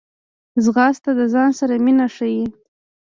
ځغاسته 0.63 1.09
د 1.19 1.21
ځان 1.33 1.49
سره 1.59 1.73
مینه 1.85 2.07
ښيي 2.15 2.45